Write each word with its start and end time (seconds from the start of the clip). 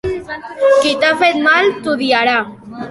Qui 0.85 0.95
t'ha 1.03 1.11
fet 1.21 1.39
mal 1.51 1.71
t'odiarà. 1.85 2.39